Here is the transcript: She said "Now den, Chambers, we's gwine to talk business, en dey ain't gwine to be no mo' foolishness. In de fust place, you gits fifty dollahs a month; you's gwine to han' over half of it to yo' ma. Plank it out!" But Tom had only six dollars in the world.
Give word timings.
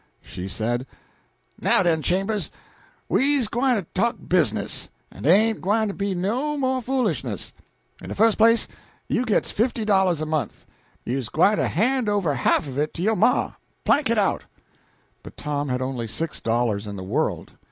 She 0.23 0.47
said 0.47 0.87
"Now 1.59 1.83
den, 1.83 2.01
Chambers, 2.01 2.49
we's 3.07 3.47
gwine 3.47 3.75
to 3.75 3.85
talk 3.93 4.15
business, 4.27 4.89
en 5.11 5.21
dey 5.21 5.49
ain't 5.49 5.61
gwine 5.61 5.87
to 5.89 5.93
be 5.93 6.15
no 6.15 6.57
mo' 6.57 6.81
foolishness. 6.81 7.53
In 8.01 8.09
de 8.09 8.15
fust 8.15 8.35
place, 8.39 8.67
you 9.07 9.25
gits 9.25 9.51
fifty 9.51 9.85
dollahs 9.85 10.19
a 10.19 10.25
month; 10.25 10.65
you's 11.05 11.29
gwine 11.29 11.57
to 11.57 11.67
han' 11.67 12.09
over 12.09 12.33
half 12.33 12.67
of 12.67 12.79
it 12.79 12.95
to 12.95 13.03
yo' 13.03 13.13
ma. 13.13 13.51
Plank 13.85 14.09
it 14.09 14.17
out!" 14.17 14.45
But 15.21 15.37
Tom 15.37 15.69
had 15.69 15.83
only 15.83 16.07
six 16.07 16.41
dollars 16.41 16.87
in 16.87 16.95
the 16.95 17.03
world. 17.03 17.51